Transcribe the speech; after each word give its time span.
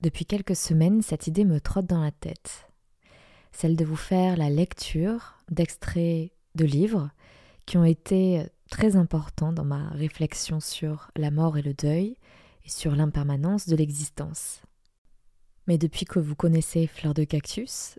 Depuis 0.00 0.26
quelques 0.26 0.54
semaines, 0.54 1.02
cette 1.02 1.26
idée 1.26 1.44
me 1.44 1.60
trotte 1.60 1.86
dans 1.86 2.02
la 2.02 2.12
tête. 2.12 2.70
Celle 3.50 3.76
de 3.76 3.84
vous 3.84 3.96
faire 3.96 4.36
la 4.36 4.48
lecture 4.48 5.38
d'extraits 5.50 6.30
de 6.54 6.64
livres 6.64 7.10
qui 7.66 7.78
ont 7.78 7.84
été 7.84 8.46
très 8.70 8.94
importants 8.94 9.52
dans 9.52 9.64
ma 9.64 9.88
réflexion 9.90 10.60
sur 10.60 11.10
la 11.16 11.30
mort 11.30 11.58
et 11.58 11.62
le 11.62 11.74
deuil 11.74 12.16
et 12.64 12.68
sur 12.68 12.94
l'impermanence 12.94 13.66
de 13.66 13.74
l'existence. 13.74 14.62
Mais 15.66 15.78
depuis 15.78 16.04
que 16.04 16.20
vous 16.20 16.36
connaissez 16.36 16.86
Fleur 16.86 17.12
de 17.12 17.24
Cactus, 17.24 17.98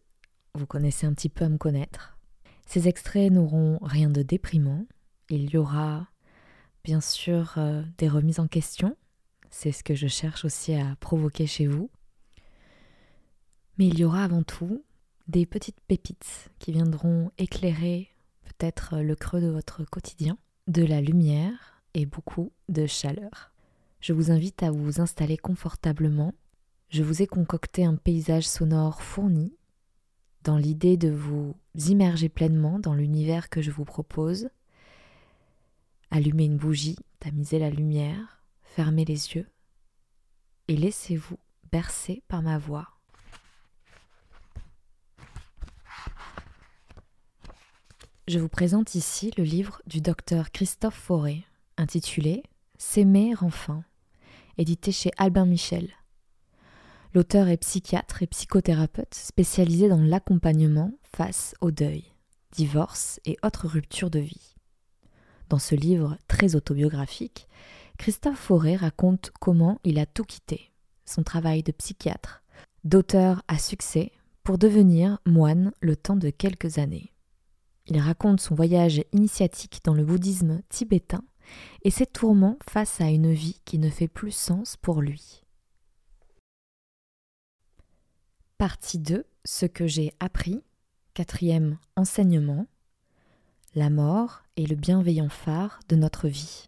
vous 0.55 0.65
connaissez 0.65 1.05
un 1.05 1.13
petit 1.13 1.29
peu 1.29 1.45
à 1.45 1.49
me 1.49 1.57
connaître. 1.57 2.17
Ces 2.65 2.87
extraits 2.87 3.31
n'auront 3.31 3.77
rien 3.81 4.09
de 4.09 4.21
déprimant. 4.21 4.85
Il 5.29 5.49
y 5.49 5.57
aura 5.57 6.07
bien 6.83 7.01
sûr 7.01 7.55
euh, 7.57 7.83
des 7.97 8.07
remises 8.07 8.39
en 8.39 8.47
question. 8.47 8.95
C'est 9.49 9.71
ce 9.71 9.83
que 9.83 9.95
je 9.95 10.07
cherche 10.07 10.45
aussi 10.45 10.75
à 10.75 10.95
provoquer 10.99 11.47
chez 11.47 11.67
vous. 11.67 11.89
Mais 13.79 13.87
il 13.87 13.97
y 13.97 14.03
aura 14.03 14.25
avant 14.25 14.43
tout 14.43 14.83
des 15.29 15.45
petites 15.45 15.79
pépites 15.79 16.51
qui 16.59 16.73
viendront 16.73 17.31
éclairer 17.37 18.09
peut-être 18.43 18.97
le 18.97 19.15
creux 19.15 19.39
de 19.39 19.47
votre 19.47 19.85
quotidien, 19.85 20.37
de 20.67 20.83
la 20.83 20.99
lumière 20.99 21.81
et 21.93 22.05
beaucoup 22.05 22.51
de 22.67 22.85
chaleur. 22.85 23.53
Je 24.01 24.11
vous 24.11 24.31
invite 24.31 24.63
à 24.63 24.71
vous 24.71 24.99
installer 24.99 25.37
confortablement. 25.37 26.33
Je 26.89 27.03
vous 27.03 27.21
ai 27.21 27.27
concocté 27.27 27.85
un 27.85 27.95
paysage 27.95 28.45
sonore 28.45 29.01
fourni 29.01 29.55
dans 30.43 30.57
l'idée 30.57 30.97
de 30.97 31.09
vous 31.09 31.55
immerger 31.87 32.27
pleinement 32.27 32.79
dans 32.79 32.95
l'univers 32.95 33.49
que 33.49 33.61
je 33.61 33.71
vous 33.71 33.85
propose. 33.85 34.49
Allumez 36.11 36.45
une 36.45 36.57
bougie, 36.57 36.97
tamisez 37.21 37.59
la 37.59 37.69
lumière, 37.69 38.43
fermez 38.61 39.05
les 39.05 39.35
yeux 39.35 39.47
et 40.67 40.75
laissez-vous 40.75 41.39
bercer 41.71 42.23
par 42.27 42.41
ma 42.41 42.57
voix. 42.57 42.98
Je 48.29 48.37
vous 48.37 48.47
présente 48.47 48.93
ici 48.93 49.31
le 49.39 49.43
livre 49.43 49.81
du 49.87 50.01
docteur 50.01 50.51
Christophe 50.51 50.93
Fauré, 50.93 51.45
intitulé 51.77 52.43
S'aimer 52.77 53.33
enfin, 53.41 53.83
édité 54.59 54.91
chez 54.91 55.09
Albin 55.17 55.47
Michel. 55.47 55.89
L'auteur 57.15 57.47
est 57.47 57.57
psychiatre 57.57 58.21
et 58.21 58.27
psychothérapeute 58.27 59.15
spécialisé 59.15 59.89
dans 59.89 59.99
l'accompagnement 59.99 60.91
face 61.11 61.55
au 61.59 61.71
deuil, 61.71 62.03
divorce 62.51 63.19
et 63.25 63.35
autres 63.41 63.67
ruptures 63.67 64.11
de 64.11 64.19
vie. 64.19 64.53
Dans 65.49 65.57
ce 65.57 65.73
livre 65.73 66.15
très 66.27 66.55
autobiographique, 66.55 67.47
Christophe 67.97 68.37
Fauré 68.37 68.75
raconte 68.75 69.31
comment 69.39 69.79
il 69.83 69.97
a 69.97 70.05
tout 70.05 70.23
quitté, 70.23 70.71
son 71.03 71.23
travail 71.23 71.63
de 71.63 71.71
psychiatre, 71.71 72.43
d'auteur 72.83 73.41
à 73.47 73.57
succès, 73.57 74.11
pour 74.43 74.59
devenir 74.59 75.17
moine 75.25 75.71
le 75.81 75.95
temps 75.95 76.15
de 76.15 76.29
quelques 76.29 76.77
années. 76.77 77.11
Il 77.89 77.99
raconte 77.99 78.39
son 78.39 78.53
voyage 78.53 79.03
initiatique 79.13 79.81
dans 79.83 79.95
le 79.95 80.05
bouddhisme 80.05 80.61
tibétain 80.69 81.23
et 81.81 81.89
ses 81.89 82.05
tourments 82.05 82.59
face 82.69 83.01
à 83.01 83.09
une 83.09 83.33
vie 83.33 83.59
qui 83.65 83.79
ne 83.79 83.89
fait 83.89 84.07
plus 84.07 84.31
sens 84.31 84.77
pour 84.77 85.01
lui. 85.01 85.43
Partie 88.59 88.99
2 88.99 89.25
Ce 89.43 89.65
que 89.65 89.87
j'ai 89.87 90.13
appris. 90.19 90.61
Quatrième 91.15 91.79
enseignement. 91.95 92.67
La 93.73 93.89
mort 93.89 94.43
est 94.55 94.67
le 94.67 94.75
bienveillant 94.75 95.29
phare 95.29 95.79
de 95.89 95.95
notre 95.95 96.27
vie. 96.27 96.67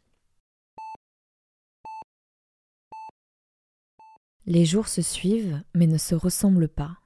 Les 4.47 4.65
jours 4.65 4.87
se 4.87 5.03
suivent 5.03 5.61
mais 5.75 5.85
ne 5.85 5.99
se 5.99 6.15
ressemblent 6.15 6.67
pas. 6.67 7.00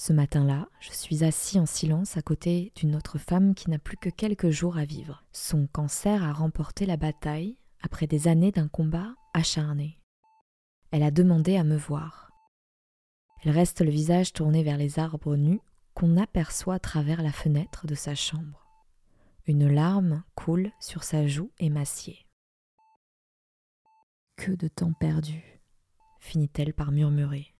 Ce 0.00 0.12
matin-là, 0.12 0.68
je 0.78 0.92
suis 0.92 1.24
assis 1.24 1.58
en 1.58 1.66
silence 1.66 2.16
à 2.16 2.22
côté 2.22 2.72
d'une 2.76 2.94
autre 2.94 3.18
femme 3.18 3.56
qui 3.56 3.68
n'a 3.68 3.80
plus 3.80 3.96
que 3.96 4.08
quelques 4.08 4.50
jours 4.50 4.78
à 4.78 4.84
vivre. 4.84 5.24
Son 5.32 5.66
cancer 5.66 6.22
a 6.22 6.32
remporté 6.32 6.86
la 6.86 6.96
bataille 6.96 7.58
après 7.82 8.06
des 8.06 8.28
années 8.28 8.52
d'un 8.52 8.68
combat 8.68 9.16
acharné. 9.34 10.00
Elle 10.92 11.02
a 11.02 11.10
demandé 11.10 11.56
à 11.56 11.64
me 11.64 11.76
voir. 11.76 12.30
Elle 13.42 13.50
reste 13.50 13.80
le 13.80 13.90
visage 13.90 14.32
tourné 14.32 14.62
vers 14.62 14.76
les 14.76 15.00
arbres 15.00 15.34
nus 15.34 15.60
qu'on 15.94 16.16
aperçoit 16.16 16.74
à 16.74 16.78
travers 16.78 17.20
la 17.20 17.32
fenêtre 17.32 17.88
de 17.88 17.96
sa 17.96 18.14
chambre. 18.14 18.68
Une 19.46 19.66
larme 19.66 20.22
coule 20.36 20.70
sur 20.78 21.02
sa 21.02 21.26
joue 21.26 21.50
émaciée. 21.58 22.24
Que 24.36 24.52
de 24.52 24.68
temps 24.68 24.92
perdu, 24.92 25.60
finit-elle 26.20 26.72
par 26.72 26.92
murmurer. 26.92 27.52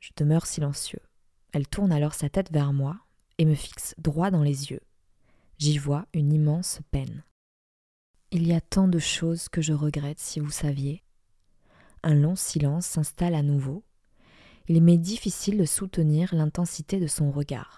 Je 0.00 0.12
demeure 0.16 0.46
silencieux. 0.46 1.02
Elle 1.54 1.66
tourne 1.66 1.92
alors 1.92 2.12
sa 2.12 2.28
tête 2.28 2.52
vers 2.52 2.74
moi 2.74 2.98
et 3.38 3.46
me 3.46 3.54
fixe 3.54 3.94
droit 3.96 4.30
dans 4.30 4.42
les 4.42 4.70
yeux. 4.70 4.82
J'y 5.56 5.78
vois 5.78 6.06
une 6.12 6.34
immense 6.34 6.80
peine. 6.90 7.24
Il 8.30 8.46
y 8.46 8.52
a 8.52 8.60
tant 8.60 8.88
de 8.88 8.98
choses 8.98 9.48
que 9.48 9.62
je 9.62 9.72
regrette 9.72 10.20
si 10.20 10.38
vous 10.38 10.50
saviez. 10.50 11.02
Un 12.02 12.14
long 12.14 12.36
silence 12.36 12.84
s'installe 12.84 13.34
à 13.34 13.42
nouveau 13.42 13.82
il 14.68 14.82
m'est 14.82 14.98
difficile 14.98 15.58
de 15.58 15.64
soutenir 15.64 16.34
l'intensité 16.34 16.98
de 16.98 17.06
son 17.06 17.30
regard. 17.30 17.76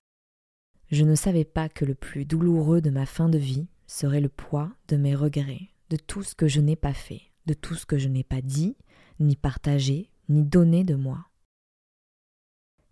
Je 0.91 1.05
ne 1.05 1.17
savais 1.17 1.45
pas 1.45 1.69
que 1.69 1.85
le 1.85 1.95
plus 1.95 2.25
douloureux 2.25 2.81
de 2.81 2.91
ma 2.91 3.07
fin 3.07 3.29
de 3.29 3.39
vie 3.39 3.67
serait 3.89 4.21
le 4.21 4.29
poids 4.29 4.71
de 4.89 4.97
mes 4.97 5.15
regrets, 5.15 5.71
de 5.91 5.97
tout 5.97 6.23
ce 6.23 6.35
que 6.35 6.47
je 6.47 6.61
n'ai 6.61 6.77
pas 6.77 6.95
fait, 6.95 7.23
de 7.47 7.55
tout 7.55 7.75
ce 7.75 7.87
que 7.87 7.99
je 7.99 8.09
n'ai 8.09 8.23
pas 8.23 8.41
dit, 8.41 8.77
ni 9.19 9.35
partagé, 9.35 10.11
ni 10.29 10.45
donné 10.45 10.85
de 10.85 10.95
moi. 10.95 11.27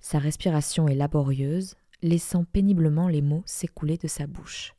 Sa 0.05 0.19
respiration 0.19 0.87
est 0.87 0.95
laborieuse, 0.95 1.77
laissant 2.03 2.45
péniblement 2.45 3.09
les 3.09 3.23
mots 3.23 3.43
s'écouler 3.47 3.97
de 3.97 4.07
sa 4.07 4.27
bouche. 4.27 4.75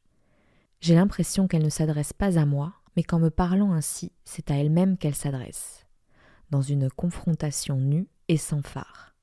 J'ai 0.81 0.93
l'impression 0.93 1.47
qu'elle 1.47 1.63
ne 1.63 1.69
s'adresse 1.69 2.13
pas 2.13 2.37
à 2.37 2.45
moi, 2.45 2.75
mais 2.95 3.01
qu'en 3.01 3.17
me 3.17 3.31
parlant 3.31 3.73
ainsi, 3.73 4.11
c'est 4.23 4.51
à 4.51 4.55
elle-même 4.55 4.99
qu'elle 4.99 5.15
s'adresse, 5.15 5.87
dans 6.51 6.61
une 6.61 6.91
confrontation 6.91 7.77
nue 7.77 8.07
et 8.27 8.37
sans 8.37 8.61
phare. 8.61 9.15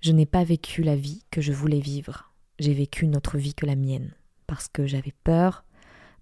Je 0.00 0.12
n'ai 0.12 0.24
pas 0.24 0.42
vécu 0.42 0.82
la 0.82 0.96
vie 0.96 1.26
que 1.30 1.42
je 1.42 1.52
voulais 1.52 1.80
vivre, 1.80 2.32
j'ai 2.58 2.72
vécu 2.72 3.04
une 3.04 3.14
autre 3.18 3.36
vie 3.36 3.52
que 3.52 3.66
la 3.66 3.76
mienne, 3.76 4.14
parce 4.46 4.68
que 4.68 4.86
j'avais 4.86 5.14
peur, 5.22 5.66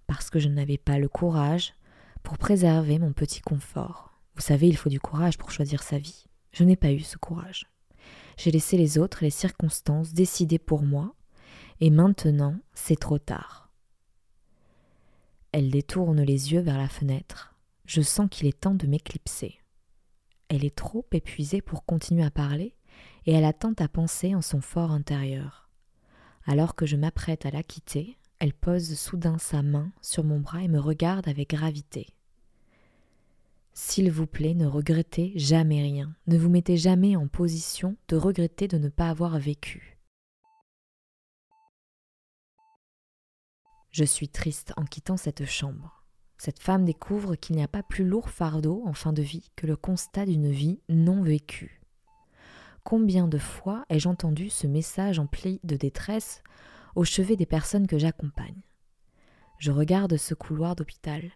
parce 0.07 0.29
que 0.29 0.39
je 0.39 0.49
n'avais 0.49 0.77
pas 0.77 0.99
le 0.99 1.07
courage 1.07 1.73
pour 2.21 2.37
préserver 2.37 2.99
mon 2.99 3.13
petit 3.13 3.39
confort. 3.39 4.11
Vous 4.35 4.41
savez, 4.41 4.67
il 4.67 4.75
faut 4.75 4.89
du 4.89 4.99
courage 4.99 5.37
pour 5.37 5.51
choisir 5.51 5.83
sa 5.83 5.99
vie. 5.99 6.25
Je 6.51 6.63
n'ai 6.63 6.75
pas 6.75 6.91
eu 6.91 6.99
ce 6.99 7.17
courage. 7.17 7.67
J'ai 8.37 8.51
laissé 8.51 8.77
les 8.77 8.97
autres 8.97 9.23
et 9.23 9.27
les 9.27 9.31
circonstances 9.31 10.13
décider 10.13 10.59
pour 10.59 10.83
moi, 10.83 11.15
et 11.79 11.89
maintenant 11.89 12.57
c'est 12.73 12.99
trop 12.99 13.19
tard. 13.19 13.71
Elle 15.51 15.69
détourne 15.69 16.21
les 16.21 16.53
yeux 16.53 16.61
vers 16.61 16.77
la 16.77 16.87
fenêtre. 16.87 17.53
Je 17.85 18.01
sens 18.01 18.27
qu'il 18.29 18.47
est 18.47 18.59
temps 18.59 18.75
de 18.75 18.87
m'éclipser. 18.87 19.59
Elle 20.47 20.65
est 20.65 20.75
trop 20.75 21.05
épuisée 21.11 21.61
pour 21.61 21.85
continuer 21.85 22.23
à 22.23 22.31
parler, 22.31 22.75
et 23.25 23.33
elle 23.33 23.45
attend 23.45 23.73
à 23.79 23.87
penser 23.87 24.33
en 24.35 24.41
son 24.41 24.61
fort 24.61 24.91
intérieur. 24.91 25.69
Alors 26.45 26.75
que 26.75 26.85
je 26.85 26.95
m'apprête 26.95 27.45
à 27.45 27.51
la 27.51 27.63
quitter, 27.63 28.17
elle 28.39 28.53
pose 28.53 28.97
soudain 28.97 29.37
sa 29.37 29.61
main 29.61 29.91
sur 30.01 30.23
mon 30.23 30.39
bras 30.39 30.63
et 30.63 30.67
me 30.67 30.79
regarde 30.79 31.27
avec 31.27 31.51
gravité. 31.51 32.07
S'il 33.83 34.11
vous 34.11 34.27
plaît, 34.27 34.53
ne 34.53 34.67
regrettez 34.67 35.33
jamais 35.35 35.81
rien, 35.81 36.15
ne 36.27 36.37
vous 36.37 36.49
mettez 36.49 36.77
jamais 36.77 37.15
en 37.15 37.27
position 37.27 37.97
de 38.09 38.15
regretter 38.15 38.67
de 38.67 38.77
ne 38.77 38.89
pas 38.89 39.09
avoir 39.09 39.39
vécu. 39.39 39.97
Je 43.89 44.03
suis 44.03 44.29
triste 44.29 44.71
en 44.77 44.85
quittant 44.85 45.17
cette 45.17 45.45
chambre 45.45 46.05
cette 46.37 46.59
femme 46.59 46.85
découvre 46.85 47.35
qu'il 47.35 47.55
n'y 47.55 47.63
a 47.63 47.67
pas 47.67 47.83
plus 47.83 48.05
lourd 48.05 48.29
fardeau 48.29 48.83
en 48.85 48.93
fin 48.93 49.13
de 49.13 49.21
vie 49.21 49.51
que 49.55 49.67
le 49.67 49.75
constat 49.75 50.25
d'une 50.25 50.49
vie 50.49 50.79
non 50.87 51.21
vécue. 51.21 51.81
Combien 52.83 53.27
de 53.27 53.37
fois 53.37 53.85
ai-je 53.89 54.07
entendu 54.07 54.49
ce 54.49 54.65
message 54.65 55.19
empli 55.19 55.59
de 55.63 55.75
détresse 55.75 56.43
au 56.95 57.03
chevet 57.03 57.35
des 57.35 57.45
personnes 57.45 57.85
que 57.85 57.99
j'accompagne? 57.99 58.63
Je 59.59 59.71
regarde 59.71 60.17
ce 60.17 60.33
couloir 60.33 60.75
d'hôpital. 60.75 61.31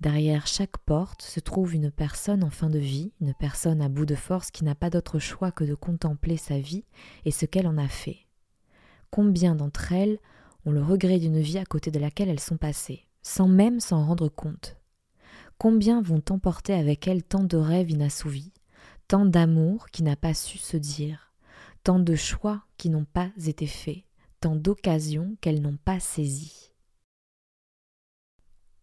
Derrière 0.00 0.46
chaque 0.46 0.76
porte 0.78 1.22
se 1.22 1.40
trouve 1.40 1.74
une 1.74 1.90
personne 1.90 2.44
en 2.44 2.50
fin 2.50 2.68
de 2.68 2.78
vie, 2.78 3.12
une 3.20 3.32
personne 3.32 3.80
à 3.80 3.88
bout 3.88 4.04
de 4.04 4.14
force 4.14 4.50
qui 4.50 4.62
n'a 4.62 4.74
pas 4.74 4.90
d'autre 4.90 5.18
choix 5.18 5.50
que 5.50 5.64
de 5.64 5.74
contempler 5.74 6.36
sa 6.36 6.58
vie 6.58 6.84
et 7.24 7.30
ce 7.30 7.46
qu'elle 7.46 7.66
en 7.66 7.78
a 7.78 7.88
fait. 7.88 8.18
Combien 9.10 9.54
d'entre 9.54 9.92
elles 9.92 10.18
ont 10.66 10.70
le 10.70 10.82
regret 10.82 11.18
d'une 11.18 11.40
vie 11.40 11.58
à 11.58 11.64
côté 11.64 11.90
de 11.90 11.98
laquelle 11.98 12.28
elles 12.28 12.40
sont 12.40 12.58
passées 12.58 13.06
sans 13.22 13.48
même 13.48 13.80
s'en 13.80 14.04
rendre 14.04 14.28
compte? 14.28 14.76
Combien 15.58 16.02
vont 16.02 16.22
emporter 16.28 16.74
avec 16.74 17.08
elles 17.08 17.22
tant 17.22 17.42
de 17.42 17.56
rêves 17.56 17.90
inassouvis, 17.90 18.52
tant 19.08 19.24
d'amour 19.24 19.86
qui 19.90 20.02
n'a 20.02 20.14
pas 20.14 20.34
su 20.34 20.58
se 20.58 20.76
dire, 20.76 21.32
tant 21.82 21.98
de 21.98 22.14
choix 22.14 22.62
qui 22.76 22.90
n'ont 22.90 23.06
pas 23.06 23.30
été 23.46 23.66
faits, 23.66 24.04
tant 24.40 24.54
d'occasions 24.54 25.36
qu'elles 25.40 25.62
n'ont 25.62 25.78
pas 25.82 25.98
saisies? 25.98 26.70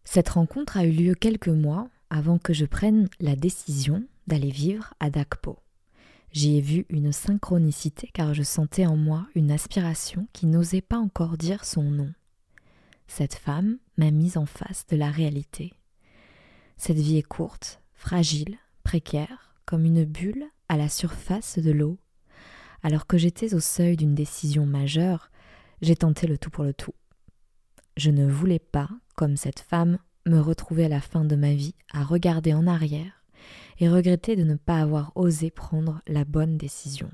Cette 0.04 0.28
rencontre 0.28 0.76
a 0.76 0.84
eu 0.84 0.90
lieu 0.92 1.14
quelques 1.14 1.48
mois 1.48 1.88
avant 2.10 2.38
que 2.38 2.52
je 2.52 2.66
prenne 2.66 3.08
la 3.20 3.36
décision 3.36 4.04
d'aller 4.26 4.50
vivre 4.50 4.94
à 5.00 5.10
Dakpo. 5.10 5.58
J'y 6.32 6.56
ai 6.56 6.60
vu 6.60 6.86
une 6.88 7.12
synchronicité 7.12 8.10
car 8.12 8.34
je 8.34 8.42
sentais 8.42 8.86
en 8.86 8.96
moi 8.96 9.26
une 9.34 9.50
aspiration 9.50 10.26
qui 10.32 10.46
n'osait 10.46 10.80
pas 10.80 10.98
encore 10.98 11.38
dire 11.38 11.64
son 11.64 11.84
nom. 11.84 12.12
Cette 13.06 13.34
femme 13.34 13.78
m'a 13.96 14.10
mise 14.10 14.36
en 14.36 14.46
face 14.46 14.86
de 14.88 14.96
la 14.96 15.10
réalité. 15.10 15.72
Cette 16.76 16.96
vie 16.96 17.18
est 17.18 17.22
courte, 17.22 17.80
fragile, 17.94 18.58
précaire, 18.82 19.54
comme 19.64 19.84
une 19.84 20.04
bulle 20.04 20.44
à 20.68 20.76
la 20.76 20.88
surface 20.88 21.58
de 21.58 21.70
l'eau. 21.70 21.98
Alors 22.82 23.06
que 23.06 23.16
j'étais 23.16 23.54
au 23.54 23.60
seuil 23.60 23.96
d'une 23.96 24.14
décision 24.14 24.66
majeure, 24.66 25.30
j'ai 25.82 25.96
tenté 25.96 26.26
le 26.26 26.36
tout 26.36 26.50
pour 26.50 26.64
le 26.64 26.74
tout. 26.74 26.94
Je 27.96 28.10
ne 28.10 28.26
voulais 28.26 28.58
pas, 28.58 28.88
comme 29.14 29.36
cette 29.36 29.60
femme, 29.60 29.98
me 30.26 30.40
retrouver 30.40 30.86
à 30.86 30.88
la 30.88 31.00
fin 31.00 31.24
de 31.24 31.36
ma 31.36 31.52
vie 31.52 31.74
à 31.92 32.02
regarder 32.04 32.54
en 32.54 32.66
arrière 32.66 33.24
et 33.78 33.88
regretter 33.88 34.36
de 34.36 34.44
ne 34.44 34.54
pas 34.54 34.80
avoir 34.80 35.12
osé 35.16 35.50
prendre 35.50 36.00
la 36.06 36.24
bonne 36.24 36.56
décision. 36.56 37.10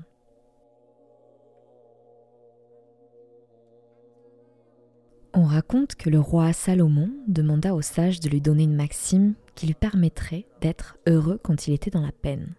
On 5.33 5.43
raconte 5.43 5.95
que 5.95 6.09
le 6.09 6.19
roi 6.19 6.51
Salomon 6.51 7.09
demanda 7.27 7.73
aux 7.73 7.81
sages 7.81 8.19
de 8.19 8.29
lui 8.29 8.41
donner 8.41 8.63
une 8.63 8.75
maxime 8.75 9.33
qui 9.55 9.65
lui 9.65 9.73
permettrait 9.73 10.45
d'être 10.59 10.97
heureux 11.07 11.39
quand 11.41 11.67
il 11.67 11.73
était 11.73 11.89
dans 11.89 12.01
la 12.01 12.11
peine. 12.11 12.53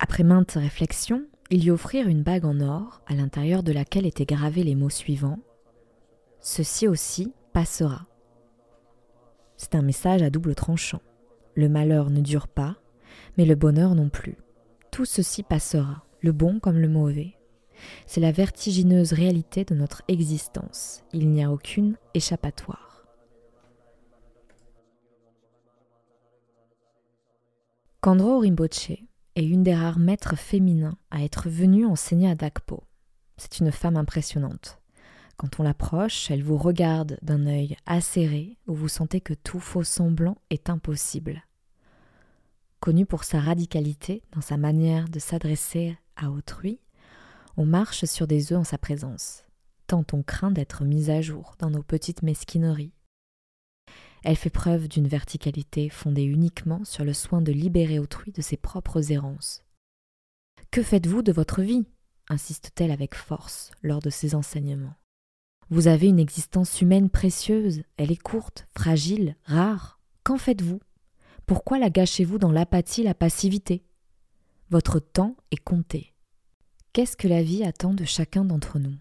Après 0.00 0.24
maintes 0.24 0.52
réflexions, 0.52 1.22
ils 1.50 1.62
lui 1.62 1.70
offrirent 1.70 2.08
une 2.08 2.22
bague 2.22 2.44
en 2.44 2.60
or 2.60 3.02
à 3.06 3.14
l'intérieur 3.14 3.62
de 3.62 3.72
laquelle 3.72 4.06
étaient 4.06 4.24
gravés 4.24 4.64
les 4.64 4.74
mots 4.74 4.90
suivants 4.90 5.38
Ceci 6.40 6.88
aussi 6.88 7.32
passera. 7.52 8.09
C'est 9.60 9.74
un 9.74 9.82
message 9.82 10.22
à 10.22 10.30
double 10.30 10.54
tranchant. 10.54 11.02
Le 11.54 11.68
malheur 11.68 12.08
ne 12.08 12.22
dure 12.22 12.48
pas, 12.48 12.76
mais 13.36 13.44
le 13.44 13.56
bonheur 13.56 13.94
non 13.94 14.08
plus. 14.08 14.38
Tout 14.90 15.04
ceci 15.04 15.42
passera, 15.42 16.02
le 16.22 16.32
bon 16.32 16.60
comme 16.60 16.78
le 16.78 16.88
mauvais. 16.88 17.34
C'est 18.06 18.22
la 18.22 18.32
vertigineuse 18.32 19.12
réalité 19.12 19.66
de 19.66 19.74
notre 19.74 20.00
existence. 20.08 21.04
Il 21.12 21.28
n'y 21.28 21.44
a 21.44 21.52
aucune 21.52 21.98
échappatoire. 22.14 23.04
Kandro 28.00 28.38
Rimboche 28.38 28.92
est 29.36 29.44
une 29.44 29.62
des 29.62 29.74
rares 29.74 29.98
maîtres 29.98 30.38
féminins 30.38 30.96
à 31.10 31.22
être 31.22 31.50
venue 31.50 31.84
enseigner 31.84 32.30
à 32.30 32.34
Dakpo. 32.34 32.82
C'est 33.36 33.58
une 33.58 33.72
femme 33.72 33.98
impressionnante. 33.98 34.79
Quand 35.40 35.58
on 35.58 35.62
l'approche, 35.62 36.30
elle 36.30 36.42
vous 36.42 36.58
regarde 36.58 37.16
d'un 37.22 37.46
œil 37.46 37.74
acéré 37.86 38.58
où 38.66 38.74
vous 38.74 38.88
sentez 38.88 39.22
que 39.22 39.32
tout 39.32 39.58
faux 39.58 39.84
semblant 39.84 40.36
est 40.50 40.68
impossible. 40.68 41.46
Connue 42.78 43.06
pour 43.06 43.24
sa 43.24 43.40
radicalité 43.40 44.22
dans 44.32 44.42
sa 44.42 44.58
manière 44.58 45.08
de 45.08 45.18
s'adresser 45.18 45.96
à 46.14 46.30
autrui, 46.30 46.78
on 47.56 47.64
marche 47.64 48.04
sur 48.04 48.26
des 48.26 48.52
œufs 48.52 48.58
en 48.58 48.64
sa 48.64 48.76
présence, 48.76 49.44
tant 49.86 50.04
on 50.12 50.22
craint 50.22 50.50
d'être 50.50 50.84
mis 50.84 51.10
à 51.10 51.22
jour 51.22 51.54
dans 51.58 51.70
nos 51.70 51.82
petites 51.82 52.22
mesquineries. 52.22 52.92
Elle 54.24 54.36
fait 54.36 54.50
preuve 54.50 54.88
d'une 54.88 55.08
verticalité 55.08 55.88
fondée 55.88 56.24
uniquement 56.24 56.84
sur 56.84 57.02
le 57.02 57.14
soin 57.14 57.40
de 57.40 57.50
libérer 57.50 57.98
autrui 57.98 58.30
de 58.32 58.42
ses 58.42 58.58
propres 58.58 59.10
errances. 59.10 59.64
Que 60.70 60.82
faites-vous 60.82 61.22
de 61.22 61.32
votre 61.32 61.62
vie? 61.62 61.86
insiste-t-elle 62.28 62.90
avec 62.90 63.14
force 63.14 63.70
lors 63.82 64.00
de 64.00 64.10
ses 64.10 64.34
enseignements. 64.34 64.96
Vous 65.72 65.86
avez 65.86 66.08
une 66.08 66.18
existence 66.18 66.80
humaine 66.80 67.10
précieuse, 67.10 67.84
elle 67.96 68.10
est 68.10 68.20
courte, 68.20 68.66
fragile, 68.76 69.36
rare. 69.44 70.00
Qu'en 70.24 70.36
faites-vous? 70.36 70.80
Pourquoi 71.46 71.78
la 71.78 71.90
gâchez-vous 71.90 72.38
dans 72.38 72.50
l'apathie, 72.50 73.04
la 73.04 73.14
passivité? 73.14 73.84
Votre 74.70 74.98
temps 74.98 75.36
est 75.52 75.62
compté. 75.62 76.12
Qu'est-ce 76.92 77.16
que 77.16 77.28
la 77.28 77.44
vie 77.44 77.62
attend 77.62 77.94
de 77.94 78.04
chacun 78.04 78.44
d'entre 78.44 78.80
nous? 78.80 78.96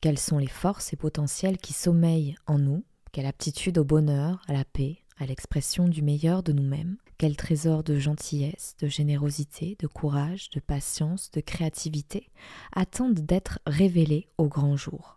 Quelles 0.00 0.20
sont 0.20 0.38
les 0.38 0.46
forces 0.46 0.92
et 0.92 0.96
potentiels 0.96 1.58
qui 1.58 1.72
sommeillent 1.72 2.36
en 2.46 2.60
nous? 2.60 2.84
Quelle 3.10 3.26
aptitude 3.26 3.78
au 3.78 3.84
bonheur, 3.84 4.44
à 4.46 4.52
la 4.52 4.64
paix, 4.64 4.98
à 5.18 5.26
l'expression 5.26 5.88
du 5.88 6.02
meilleur 6.02 6.44
de 6.44 6.52
nous-mêmes? 6.52 6.98
Quel 7.18 7.36
trésor 7.36 7.82
de 7.82 7.98
gentillesse, 7.98 8.76
de 8.78 8.86
générosité, 8.86 9.76
de 9.80 9.88
courage, 9.88 10.50
de 10.50 10.60
patience, 10.60 11.32
de 11.32 11.40
créativité 11.40 12.30
attendent 12.70 13.26
d'être 13.26 13.58
révélés 13.66 14.28
au 14.38 14.46
grand 14.46 14.76
jour? 14.76 15.15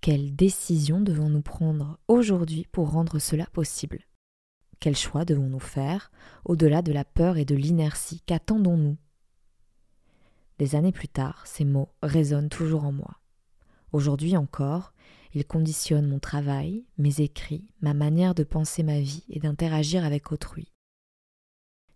Quelle 0.00 0.36
décision 0.36 1.00
devons-nous 1.00 1.42
prendre 1.42 1.98
aujourd'hui 2.06 2.66
pour 2.70 2.90
rendre 2.90 3.18
cela 3.18 3.46
possible? 3.46 4.04
Quel 4.80 4.96
choix 4.96 5.24
devons-nous 5.24 5.58
faire 5.58 6.12
au-delà 6.44 6.82
de 6.82 6.92
la 6.92 7.04
peur 7.04 7.36
et 7.36 7.44
de 7.44 7.56
l'inertie 7.56 8.22
Qu'attendons-nous? 8.24 8.96
Des 10.58 10.76
années 10.76 10.92
plus 10.92 11.08
tard, 11.08 11.46
ces 11.46 11.64
mots 11.64 11.90
résonnent 12.02 12.48
toujours 12.48 12.84
en 12.84 12.92
moi. 12.92 13.20
Aujourd'hui 13.92 14.36
encore, 14.36 14.92
ils 15.34 15.46
conditionnent 15.46 16.08
mon 16.08 16.20
travail, 16.20 16.84
mes 16.96 17.20
écrits, 17.20 17.68
ma 17.80 17.94
manière 17.94 18.34
de 18.34 18.44
penser 18.44 18.82
ma 18.82 19.00
vie 19.00 19.24
et 19.28 19.40
d'interagir 19.40 20.04
avec 20.04 20.30
autrui. 20.30 20.72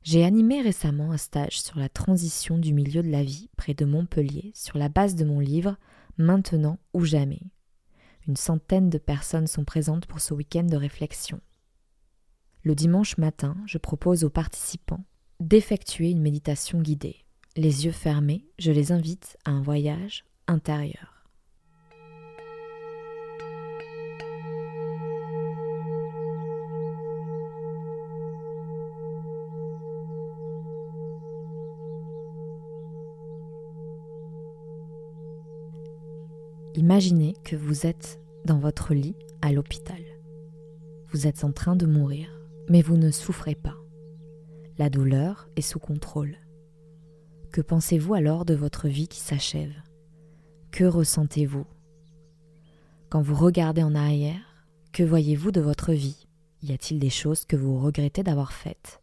J'ai 0.02 0.24
animé 0.24 0.60
récemment 0.60 1.12
un 1.12 1.16
stage 1.16 1.60
sur 1.60 1.78
la 1.78 1.88
transition 1.88 2.58
du 2.58 2.74
milieu 2.74 3.02
de 3.02 3.10
la 3.10 3.22
vie 3.22 3.48
près 3.56 3.74
de 3.74 3.84
Montpellier 3.84 4.50
sur 4.54 4.76
la 4.76 4.88
base 4.88 5.14
de 5.14 5.24
mon 5.24 5.38
livre 5.38 5.76
Maintenant 6.18 6.78
ou 6.92 7.04
jamais, 7.04 7.40
une 8.26 8.36
centaine 8.36 8.90
de 8.90 8.98
personnes 8.98 9.46
sont 9.46 9.64
présentes 9.64 10.06
pour 10.06 10.20
ce 10.20 10.34
week-end 10.34 10.64
de 10.64 10.76
réflexion. 10.76 11.40
Le 12.62 12.74
dimanche 12.74 13.18
matin, 13.18 13.56
je 13.66 13.78
propose 13.78 14.24
aux 14.24 14.30
participants 14.30 15.04
d'effectuer 15.40 16.10
une 16.10 16.22
méditation 16.22 16.80
guidée. 16.80 17.24
Les 17.56 17.84
yeux 17.84 17.92
fermés, 17.92 18.46
je 18.58 18.70
les 18.70 18.92
invite 18.92 19.36
à 19.44 19.50
un 19.50 19.60
voyage 19.60 20.24
intérieur. 20.46 21.11
Imaginez 36.92 37.34
que 37.42 37.56
vous 37.56 37.86
êtes 37.86 38.20
dans 38.44 38.58
votre 38.58 38.92
lit 38.92 39.16
à 39.40 39.50
l'hôpital. 39.50 40.02
Vous 41.08 41.26
êtes 41.26 41.42
en 41.42 41.50
train 41.50 41.74
de 41.74 41.86
mourir, 41.86 42.28
mais 42.68 42.82
vous 42.82 42.98
ne 42.98 43.10
souffrez 43.10 43.54
pas. 43.54 43.78
La 44.76 44.90
douleur 44.90 45.48
est 45.56 45.62
sous 45.62 45.78
contrôle. 45.78 46.36
Que 47.50 47.62
pensez-vous 47.62 48.12
alors 48.12 48.44
de 48.44 48.52
votre 48.52 48.88
vie 48.88 49.08
qui 49.08 49.20
s'achève? 49.20 49.72
Que 50.70 50.84
ressentez-vous? 50.84 51.64
Quand 53.08 53.22
vous 53.22 53.36
regardez 53.36 53.82
en 53.82 53.94
arrière, 53.94 54.66
que 54.92 55.02
voyez-vous 55.02 55.50
de 55.50 55.62
votre 55.62 55.94
vie? 55.94 56.28
Y 56.60 56.72
a-t-il 56.72 57.00
des 57.00 57.08
choses 57.08 57.46
que 57.46 57.56
vous 57.56 57.78
regrettez 57.78 58.22
d'avoir 58.22 58.52
faites 58.52 59.00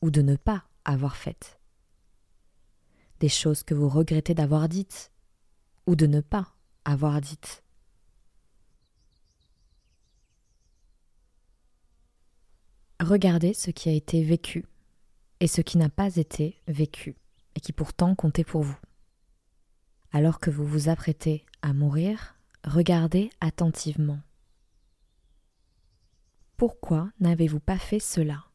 ou 0.00 0.10
de 0.10 0.22
ne 0.22 0.36
pas 0.36 0.64
avoir 0.86 1.14
faites? 1.14 1.60
Des 3.20 3.28
choses 3.28 3.64
que 3.64 3.74
vous 3.74 3.90
regrettez 3.90 4.32
d'avoir 4.32 4.70
dites 4.70 5.12
ou 5.86 5.94
de 5.94 6.06
ne 6.06 6.22
pas 6.22 6.54
avoir 6.88 7.20
dites. 7.20 7.62
Regardez 13.00 13.52
ce 13.52 13.70
qui 13.70 13.88
a 13.88 13.92
été 13.92 14.24
vécu 14.24 14.64
et 15.40 15.46
ce 15.46 15.60
qui 15.60 15.78
n'a 15.78 15.90
pas 15.90 16.16
été 16.16 16.60
vécu 16.66 17.16
et 17.54 17.60
qui 17.60 17.72
pourtant 17.72 18.14
comptait 18.14 18.42
pour 18.42 18.62
vous. 18.62 18.78
Alors 20.12 20.40
que 20.40 20.50
vous 20.50 20.66
vous 20.66 20.88
apprêtez 20.88 21.44
à 21.60 21.74
mourir, 21.74 22.36
regardez 22.64 23.30
attentivement. 23.40 24.20
Pourquoi 26.56 27.12
n'avez-vous 27.20 27.60
pas 27.60 27.78
fait 27.78 28.00
cela? 28.00 28.46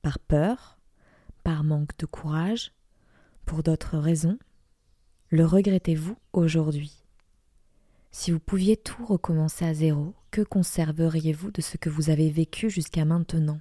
Par 0.00 0.20
peur? 0.20 0.78
Par 1.42 1.64
manque 1.64 1.96
de 1.98 2.06
courage? 2.06 2.72
Pour 3.44 3.64
d'autres 3.64 3.98
raisons? 3.98 4.38
Le 5.28 5.44
regrettez-vous 5.44 6.16
aujourd'hui? 6.32 7.01
Si 8.12 8.30
vous 8.30 8.38
pouviez 8.38 8.76
tout 8.76 9.04
recommencer 9.06 9.64
à 9.64 9.72
zéro, 9.72 10.14
que 10.30 10.42
conserveriez-vous 10.42 11.50
de 11.50 11.62
ce 11.62 11.78
que 11.78 11.88
vous 11.88 12.10
avez 12.10 12.30
vécu 12.30 12.68
jusqu'à 12.68 13.06
maintenant? 13.06 13.60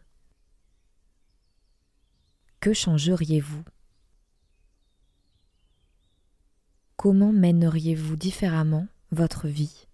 Que 2.59 2.73
changeriez-vous? 2.73 3.63
Comment 6.97 7.31
mèneriez-vous 7.31 8.17
différemment 8.17 8.87
votre 9.11 9.47
vie? 9.47 9.87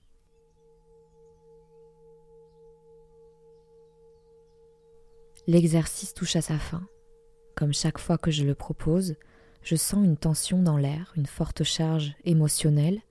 L'exercice 5.45 6.13
touche 6.13 6.35
à 6.35 6.41
sa 6.41 6.57
fin. 6.57 6.85
Comme 7.55 7.73
chaque 7.73 7.99
fois 7.99 8.17
que 8.17 8.31
je 8.31 8.43
le 8.43 8.55
propose, 8.55 9.15
je 9.61 9.75
sens 9.75 10.03
une 10.03 10.17
tension 10.17 10.61
dans 10.61 10.77
l'air, 10.77 11.13
une 11.15 11.27
forte 11.27 11.63
charge 11.63 12.15
émotionnelle 12.25 13.01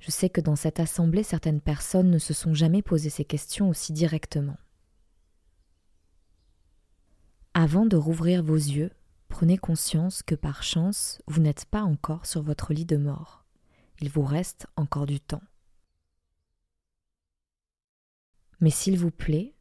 je 0.00 0.10
sais 0.10 0.30
que 0.30 0.40
dans 0.40 0.56
cette 0.56 0.80
assemblée, 0.80 1.22
certaines 1.22 1.60
personnes 1.60 2.10
ne 2.10 2.18
se 2.18 2.32
sont 2.32 2.54
jamais 2.54 2.82
posé 2.82 3.10
ces 3.10 3.24
questions 3.24 3.68
aussi 3.68 3.92
directement. 3.92 4.56
Avant 7.54 7.86
de 7.86 7.96
rouvrir 7.96 8.42
vos 8.42 8.54
yeux, 8.54 8.92
prenez 9.28 9.58
conscience 9.58 10.22
que 10.22 10.36
par 10.36 10.62
chance, 10.62 11.20
vous 11.26 11.40
n'êtes 11.40 11.64
pas 11.64 11.82
encore 11.82 12.26
sur 12.26 12.42
votre 12.42 12.72
lit 12.72 12.84
de 12.84 12.96
mort. 12.96 13.44
Il 14.00 14.10
vous 14.10 14.22
reste 14.22 14.66
encore 14.76 15.06
du 15.06 15.18
temps. 15.18 15.42
Mais 18.60 18.70
s'il 18.70 18.98
vous 18.98 19.10
plaît, 19.10 19.54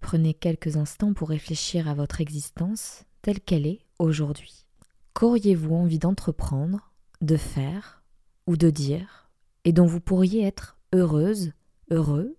prenez 0.00 0.32
quelques 0.32 0.76
instants 0.76 1.12
pour 1.12 1.28
réfléchir 1.28 1.88
à 1.88 1.94
votre 1.94 2.20
existence 2.20 3.04
telle 3.20 3.40
qu'elle 3.40 3.66
est 3.66 3.80
aujourd'hui. 3.98 4.66
Qu'auriez-vous 5.14 5.74
envie 5.74 5.98
d'entreprendre, 5.98 6.92
de 7.20 7.36
faire 7.36 8.02
ou 8.46 8.56
de 8.56 8.70
dire, 8.70 9.25
et 9.66 9.72
dont 9.72 9.84
vous 9.84 10.00
pourriez 10.00 10.44
être 10.44 10.78
heureuse, 10.94 11.52
heureux 11.90 12.38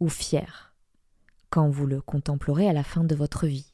ou 0.00 0.08
fier 0.08 0.74
quand 1.48 1.70
vous 1.70 1.86
le 1.86 2.02
contemplerez 2.02 2.68
à 2.68 2.72
la 2.72 2.82
fin 2.82 3.04
de 3.04 3.14
votre 3.14 3.46
vie. 3.46 3.72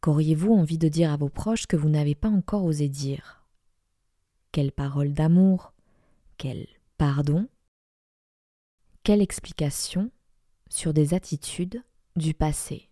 Qu'auriez-vous 0.00 0.54
envie 0.54 0.78
de 0.78 0.88
dire 0.88 1.12
à 1.12 1.18
vos 1.18 1.28
proches 1.28 1.66
que 1.66 1.76
vous 1.76 1.90
n'avez 1.90 2.14
pas 2.14 2.30
encore 2.30 2.64
osé 2.64 2.88
dire? 2.88 3.44
Quelle 4.52 4.72
parole 4.72 5.12
d'amour? 5.12 5.74
Quel 6.38 6.66
pardon? 6.96 7.46
Quelle 9.02 9.20
explication 9.20 10.10
sur 10.70 10.94
des 10.94 11.12
attitudes 11.12 11.84
du 12.16 12.32
passé? 12.32 12.88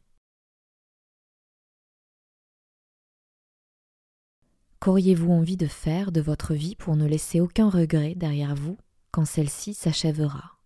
Qu'auriez-vous 4.84 5.32
envie 5.32 5.56
de 5.56 5.66
faire 5.66 6.12
de 6.12 6.20
votre 6.20 6.52
vie 6.52 6.76
pour 6.76 6.94
ne 6.94 7.06
laisser 7.06 7.40
aucun 7.40 7.70
regret 7.70 8.14
derrière 8.14 8.54
vous 8.54 8.76
quand 9.12 9.24
celle-ci 9.24 9.72
s'achèvera? 9.72 10.58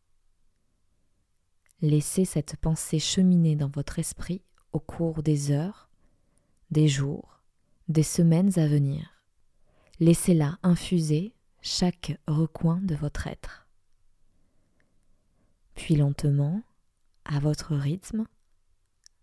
Laissez 1.82 2.24
cette 2.24 2.56
pensée 2.56 2.98
cheminer 2.98 3.54
dans 3.54 3.68
votre 3.68 4.00
esprit 4.00 4.42
au 4.72 4.80
cours 4.80 5.22
des 5.22 5.52
heures, 5.52 5.88
des 6.72 6.88
jours, 6.88 7.44
des 7.86 8.02
semaines 8.02 8.58
à 8.58 8.66
venir. 8.66 9.22
Laissez-la 10.00 10.58
infuser 10.64 11.32
chaque 11.62 12.18
recoin 12.26 12.80
de 12.82 12.96
votre 12.96 13.28
être. 13.28 13.68
Puis 15.76 15.94
lentement, 15.94 16.60
à 17.24 17.38
votre 17.38 17.76
rythme, 17.76 18.26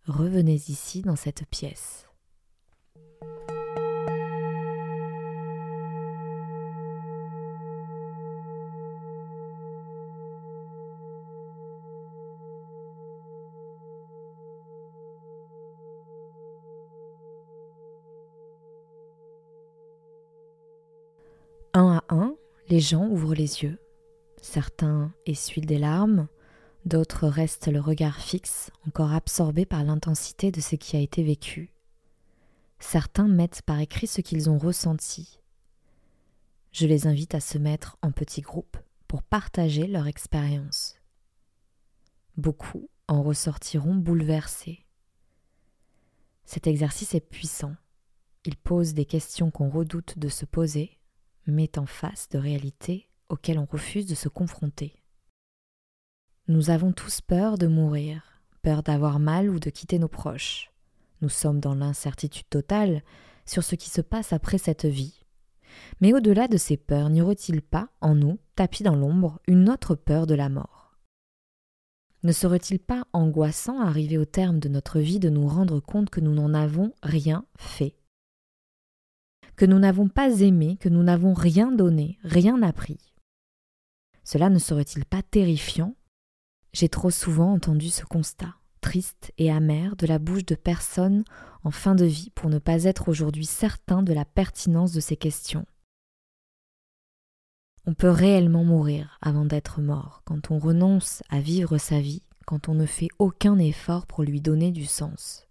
revenez 0.06 0.62
ici 0.70 1.02
dans 1.02 1.18
cette 1.18 1.46
pièce. 1.50 2.08
À 21.96 22.04
un, 22.10 22.36
les 22.70 22.80
gens 22.80 23.08
ouvrent 23.08 23.36
les 23.36 23.64
yeux. 23.64 23.80
Certains 24.42 25.14
essuient 25.26 25.62
des 25.62 25.78
larmes, 25.78 26.28
d'autres 26.86 27.28
restent 27.28 27.68
le 27.68 27.80
regard 27.80 28.18
fixe, 28.18 28.72
encore 28.88 29.12
absorbés 29.12 29.66
par 29.66 29.84
l'intensité 29.84 30.52
de 30.52 30.62
ce 30.62 30.76
qui 30.76 30.96
a 30.96 31.00
été 31.00 31.24
vécu. 31.24 31.72
Certains 32.80 33.28
mettent 33.28 33.62
par 33.64 33.80
écrit 33.80 34.08
ce 34.08 34.22
qu'ils 34.22 34.50
ont 34.50 34.58
ressenti. 34.58 35.40
Je 36.72 36.86
les 36.88 37.08
invite 37.08 37.36
à 37.36 37.40
se 37.40 37.58
mettre 37.58 37.98
en 38.02 38.12
petits 38.12 38.42
groupes 38.42 38.78
pour 39.08 39.24
partager 39.24 39.88
leur 39.88 40.08
expérience. 40.08 40.96
Beaucoup 42.38 42.90
en 43.08 43.24
ressortiront 43.24 43.96
bouleversés. 43.96 44.86
Cet 46.44 46.68
exercice 46.68 47.16
est 47.16 47.28
puissant. 47.28 47.76
Il 48.44 48.58
pose 48.58 48.94
des 48.94 49.06
questions 49.06 49.52
qu'on 49.52 49.70
redoute 49.70 50.20
de 50.20 50.28
se 50.28 50.46
poser 50.46 51.00
met 51.48 51.78
en 51.78 51.86
face 51.86 52.30
de 52.30 52.38
réalités 52.38 53.10
auxquelles 53.30 53.60
on 53.60 53.66
refuse 53.66 54.06
de 54.06 54.16
se 54.16 54.30
confronter. 54.30 55.02
Nous 56.48 56.70
avons 56.70 56.92
tous 56.92 57.22
peur 57.22 57.58
de 57.58 57.68
mourir, 57.68 58.42
peur 58.62 58.84
d'avoir 58.84 59.20
mal 59.20 59.50
ou 59.50 59.60
de 59.60 59.70
quitter 59.70 60.00
nos 60.00 60.08
proches. 60.08 60.72
Nous 61.22 61.30
sommes 61.30 61.60
dans 61.60 61.76
l'incertitude 61.76 62.50
totale 62.50 63.02
sur 63.46 63.64
ce 63.64 63.76
qui 63.76 63.90
se 63.90 64.02
passe 64.02 64.34
après 64.34 64.58
cette 64.58 64.86
vie. 64.86 65.22
Mais 66.02 66.14
au-delà 66.14 66.48
de 66.48 66.58
ces 66.58 66.78
peurs, 66.78 67.10
n'y 67.10 67.22
aurait-il 67.22 67.62
pas, 67.62 67.90
en 68.02 68.16
nous, 68.16 68.40
tapis 68.56 68.84
dans 68.84 68.96
l'ombre, 68.96 69.40
une 69.48 69.70
autre 69.70 69.96
peur 69.96 70.28
de 70.28 70.36
la 70.36 70.50
mort? 70.50 70.96
Ne 72.24 72.32
serait-il 72.32 72.80
pas 72.80 73.06
angoissant, 73.14 73.80
arrivé 73.80 74.18
au 74.18 74.26
terme 74.26 74.60
de 74.60 74.70
notre 74.70 75.00
vie, 75.00 75.20
de 75.20 75.30
nous 75.30 75.48
rendre 75.48 75.80
compte 75.80 76.10
que 76.10 76.22
nous 76.22 76.34
n'en 76.34 76.54
avons 76.54 76.94
rien 77.04 77.46
fait? 77.58 77.96
Que 79.56 79.66
nous 79.66 79.80
n'avons 79.80 80.08
pas 80.08 80.42
aimé, 80.42 80.78
que 80.80 80.90
nous 80.90 81.04
n'avons 81.04 81.34
rien 81.34 81.72
donné, 81.72 82.18
rien 82.24 82.62
appris. 82.62 82.98
Cela 84.24 84.50
ne 84.50 84.60
serait-il 84.60 85.06
pas 85.06 85.22
terrifiant? 85.22 85.96
J'ai 86.74 86.90
trop 86.90 87.12
souvent 87.12 87.54
entendu 87.54 87.90
ce 87.90 88.04
constat, 88.04 88.56
triste 88.82 89.32
et 89.38 89.52
amer, 89.52 89.96
de 89.96 90.08
la 90.08 90.20
bouche 90.20 90.46
de 90.46 90.56
personnes 90.56 91.24
en 91.64 91.72
fin 91.72 91.96
de 91.96 92.06
vie 92.06 92.32
pour 92.32 92.50
ne 92.50 92.60
pas 92.60 92.84
être 92.84 93.08
aujourd'hui 93.08 93.46
certain 93.46 94.04
de 94.04 94.14
la 94.14 94.26
pertinence 94.26 94.92
de 94.92 95.00
ces 95.00 95.16
questions. 95.16 95.66
On 97.86 97.94
peut 97.94 98.10
réellement 98.10 98.64
mourir 98.64 99.20
avant 99.22 99.46
d'être 99.46 99.80
mort, 99.80 100.24
quand 100.26 100.50
on 100.50 100.58
renonce 100.58 101.22
à 101.30 101.40
vivre 101.40 101.78
sa 101.78 102.02
vie, 102.02 102.24
quand 102.48 102.68
on 102.68 102.74
ne 102.74 102.88
fait 102.88 103.10
aucun 103.20 103.60
effort 103.60 104.08
pour 104.08 104.24
lui 104.24 104.42
donner 104.42 104.72
du 104.72 104.86
sens. 104.86 105.48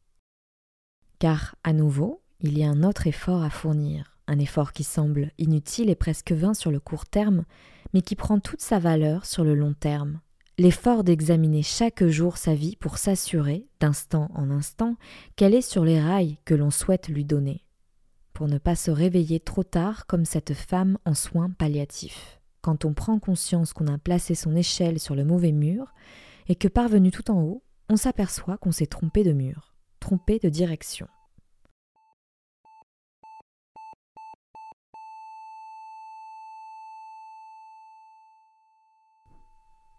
Car, 1.20 1.54
à 1.62 1.73
nouveau, 1.73 2.24
il 2.45 2.59
y 2.59 2.63
a 2.63 2.69
un 2.69 2.83
autre 2.83 3.07
effort 3.07 3.43
à 3.43 3.49
fournir, 3.49 4.19
un 4.27 4.39
effort 4.39 4.75
qui 4.75 4.85
semble 4.85 5.31
inutile 5.39 5.89
et 5.89 5.95
presque 5.95 6.33
vain 6.33 6.53
sur 6.53 6.71
le 6.71 6.79
court 6.79 7.07
terme, 7.07 7.47
mais 7.95 8.03
qui 8.03 8.17
prend 8.17 8.39
toute 8.39 8.61
sa 8.61 8.79
valeur 8.79 9.25
sur 9.25 9.45
le 9.45 9.55
long 9.55 9.73
terme. 9.73 10.21
L'effort 10.59 11.05
d'examiner 11.05 11.63
chaque 11.63 12.05
jour 12.05 12.37
sa 12.37 12.55
vie 12.55 12.77
pour 12.77 12.99
s'assurer, 12.99 13.67
d'instant 13.81 14.31
en 14.35 14.51
instant, 14.51 14.97
qu'elle 15.37 15.55
est 15.55 15.67
sur 15.67 15.87
les 15.87 15.99
rails 15.99 16.37
que 16.45 16.55
l'on 16.55 16.71
souhaite 16.71 17.09
lui 17.09 17.25
donner, 17.25 17.65
pour 18.35 18.47
ne 18.47 18.59
pas 18.59 18.77
se 18.77 18.91
réveiller 18.91 19.41
trop 19.41 19.65
tard 19.65 20.05
comme 20.05 20.27
cette 20.27 20.53
femme 20.53 20.99
en 21.07 21.15
soins 21.15 21.49
palliatifs. 21.49 22.43
Quand 22.61 22.85
on 22.85 22.93
prend 22.93 23.19
conscience 23.19 23.73
qu'on 23.73 23.87
a 23.87 23.97
placé 23.97 24.35
son 24.35 24.55
échelle 24.55 25.01
sur 25.01 25.15
le 25.15 25.25
mauvais 25.25 25.53
mur, 25.53 25.95
et 26.49 26.57
que 26.57 26.69
parvenu 26.69 27.11
tout 27.11 27.31
en 27.31 27.41
haut, 27.41 27.63
on 27.89 27.97
s'aperçoit 27.97 28.59
qu'on 28.59 28.73
s'est 28.73 28.85
trompé 28.85 29.25
de 29.25 29.33
mur, 29.33 29.75
trompé 29.99 30.39
de 30.39 30.51
direction. 30.51 31.09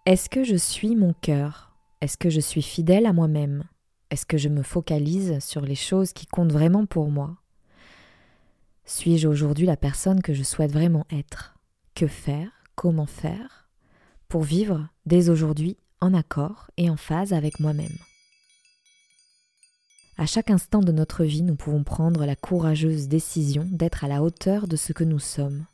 Est-ce 0.06 0.30
que 0.30 0.44
je 0.44 0.56
suis 0.56 0.96
mon 0.96 1.14
cœur? 1.14 1.76
Est-ce 2.00 2.16
que 2.16 2.30
je 2.30 2.40
suis 2.40 2.62
fidèle 2.62 3.08
à 3.08 3.14
moi-même? 3.14 3.64
Est-ce 4.12 4.28
que 4.28 4.38
je 4.38 4.50
me 4.50 4.62
focalise 4.62 5.40
sur 5.40 5.62
les 5.62 5.74
choses 5.74 6.14
qui 6.14 6.28
comptent 6.28 6.52
vraiment 6.52 6.86
pour 6.86 7.10
moi? 7.10 7.38
Suis-je 8.86 9.28
aujourd'hui 9.28 9.66
la 9.66 9.78
personne 9.78 10.22
que 10.22 10.36
je 10.36 10.44
souhaite 10.44 10.72
vraiment 10.72 11.08
être? 11.12 11.56
Que 11.96 12.06
faire? 12.06 12.52
Comment 12.76 13.08
faire? 13.08 13.68
Pour 14.28 14.44
vivre 14.44 14.88
dès 15.08 15.30
aujourd'hui 15.30 15.76
en 16.02 16.14
accord 16.14 16.70
et 16.78 16.88
en 16.92 16.98
phase 16.98 17.34
avec 17.34 17.60
moi-même. 17.60 17.98
À 20.20 20.28
chaque 20.28 20.52
instant 20.52 20.82
de 20.82 20.92
notre 20.92 21.24
vie, 21.24 21.42
nous 21.42 21.56
pouvons 21.56 21.84
prendre 21.84 22.28
la 22.28 22.36
courageuse 22.36 23.08
décision 23.08 23.68
d'être 23.72 24.04
à 24.04 24.08
la 24.08 24.22
hauteur 24.22 24.68
de 24.68 24.76
ce 24.76 24.94
que 24.94 25.04
nous 25.04 25.18
sommes, 25.18 25.66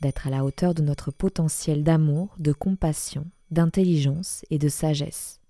d'être 0.00 0.28
à 0.28 0.30
la 0.30 0.44
hauteur 0.44 0.74
de 0.74 0.82
notre 0.82 1.10
potentiel 1.10 1.82
d'amour, 1.82 2.36
de 2.38 2.52
compassion, 2.52 3.26
d'intelligence 3.50 4.44
et 4.50 4.58
de 4.58 4.68
sagesse. 4.68 5.40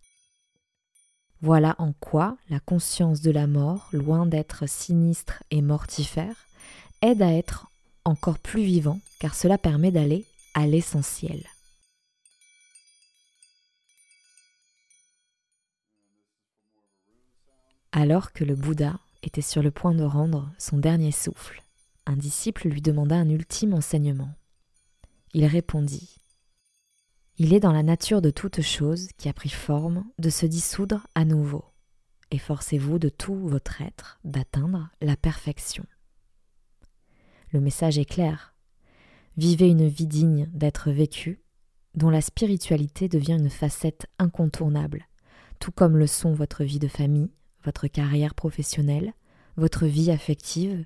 Voilà 1.41 1.75
en 1.79 1.93
quoi 1.93 2.39
la 2.49 2.61
conscience 2.61 3.21
de 3.21 3.31
la 3.31 3.47
mort, 3.47 3.89
loin 3.93 4.25
d'être 4.25 4.67
sinistre 4.67 5.43
et 5.51 5.61
mortifère, 5.61 6.47
aide 7.03 7.21
à 7.21 7.33
être 7.33 7.71
encore 8.05 8.39
plus 8.39 8.63
vivant 8.63 9.01
car 9.19 9.35
cela 9.35 9.59
permet 9.59 9.91
d'aller 9.91 10.25
à 10.55 10.67
l'essentiel. 10.67 11.45
Alors 17.93 18.33
que 18.33 18.43
le 18.43 18.57
Bouddha 18.57 18.99
était 19.23 19.41
sur 19.41 19.63
le 19.63 19.71
point 19.71 19.95
de 19.95 20.03
rendre 20.03 20.51
son 20.59 20.79
dernier 20.79 21.13
souffle, 21.13 21.63
un 22.07 22.17
disciple 22.17 22.69
lui 22.69 22.83
demanda 22.83 23.17
un 23.17 23.29
ultime 23.29 23.73
enseignement. 23.75 24.35
Il 25.33 25.47
répondit 25.47 26.17
il 27.37 27.53
est 27.53 27.61
dans 27.61 27.73
la 27.73 27.83
nature 27.83 28.23
de 28.23 28.31
toute 28.31 28.61
chose 28.61 29.09
qui 29.19 29.29
a 29.29 29.33
pris 29.33 29.49
forme 29.49 30.05
de 30.19 30.31
se 30.31 30.47
dissoudre 30.47 31.07
à 31.17 31.25
nouveau. 31.25 31.65
Efforcez-vous 32.31 32.99
de 32.99 33.09
tout 33.09 33.35
votre 33.35 33.83
être 33.83 34.21
d'atteindre 34.25 34.89
la 35.01 35.17
perfection. 35.17 35.85
Le 37.51 37.61
message 37.61 37.99
est 37.99 38.05
clair. 38.05 38.55
Vivez 39.37 39.69
une 39.69 39.89
vie 39.89 40.07
digne 40.07 40.49
d'être 40.53 40.91
vécue, 40.93 41.43
dont 41.95 42.11
la 42.11 42.21
spiritualité 42.21 43.09
devient 43.09 43.37
une 43.39 43.51
facette 43.51 44.07
incontournable, 44.21 45.09
tout 45.59 45.73
comme 45.73 45.97
le 45.97 46.07
sont 46.07 46.35
votre 46.35 46.63
vie 46.63 46.79
de 46.79 46.89
famille, 46.89 47.33
votre 47.65 47.89
carrière 47.89 48.35
professionnelle, 48.35 49.13
votre 49.57 49.87
vie 49.87 50.13
affective, 50.13 50.85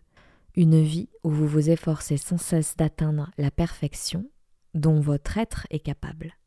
une 0.57 0.81
vie 0.81 1.11
où 1.25 1.31
vous 1.31 1.47
vous 1.47 1.69
efforcez 1.69 2.17
sans 2.17 2.39
cesse 2.39 2.75
d'atteindre 2.77 3.31
la 3.37 3.51
perfection 3.51 4.31
dont 4.75 5.01
votre 5.01 5.39
être 5.39 5.67
est 5.71 5.81
capable. 5.81 6.38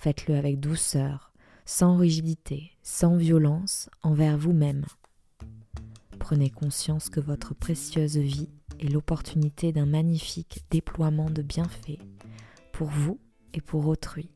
Faites-le 0.00 0.34
avec 0.34 0.60
douceur, 0.60 1.30
sans 1.66 1.98
rigidité, 1.98 2.70
sans 2.82 3.18
violence 3.18 3.90
envers 4.02 4.38
vous-même. 4.38 4.86
Prenez 6.18 6.48
conscience 6.48 7.10
que 7.10 7.20
votre 7.20 7.52
précieuse 7.52 8.16
vie 8.16 8.48
est 8.78 8.88
l'opportunité 8.88 9.72
d'un 9.72 9.84
magnifique 9.84 10.64
déploiement 10.70 11.28
de 11.28 11.42
bienfaits 11.42 11.98
pour 12.72 12.88
vous 12.88 13.20
et 13.52 13.60
pour 13.60 13.86
autrui. 13.88 14.30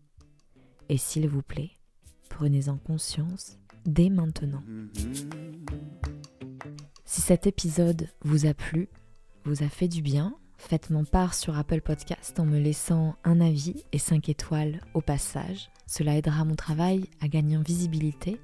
Et 0.90 0.98
s'il 0.98 1.26
vous 1.30 1.40
plaît, 1.40 1.70
prenez-en 2.28 2.76
conscience 2.76 3.56
dès 3.86 4.10
maintenant. 4.10 4.62
Si 7.06 7.22
cet 7.22 7.46
épisode 7.46 8.10
vous 8.20 8.44
a 8.44 8.52
plu, 8.52 8.90
vous 9.46 9.62
a 9.62 9.70
fait 9.70 9.88
du 9.88 10.02
bien, 10.02 10.36
faites-moi 10.58 11.02
part 11.10 11.34
sur 11.34 11.56
Apple 11.56 11.80
Podcast 11.80 12.38
en 12.40 12.44
me 12.44 12.58
laissant 12.58 13.16
un 13.24 13.40
avis 13.40 13.84
et 13.92 13.98
5 13.98 14.28
étoiles 14.28 14.80
au 14.94 15.00
passage. 15.00 15.70
Cela 15.86 16.16
aidera 16.16 16.44
mon 16.44 16.54
travail 16.54 17.04
à 17.20 17.28
gagner 17.28 17.56
en 17.56 17.62
visibilité. 17.62 18.40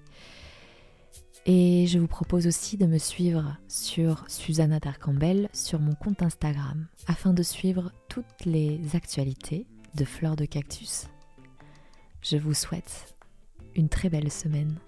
Et 1.47 1.87
je 1.87 1.99
vous 1.99 2.07
propose 2.07 2.47
aussi 2.47 2.77
de 2.77 2.87
me 2.87 2.99
suivre 2.99 3.57
sur 3.67 4.25
Susanna 4.29 4.79
Darcambel 4.79 5.49
sur 5.53 5.81
mon 5.81 5.95
compte 5.95 6.23
Instagram 6.23 6.87
afin 7.07 7.33
de 7.33 7.43
suivre 7.43 7.93
toutes 8.09 8.45
les 8.45 8.81
actualités 8.95 9.67
de 9.95 10.05
fleurs 10.05 10.37
de 10.37 10.45
cactus. 10.45 11.07
Je 12.23 12.37
vous 12.37 12.55
souhaite 12.55 13.15
une 13.75 13.89
très 13.89 14.11
belle 14.11 14.31
semaine. 14.31 14.79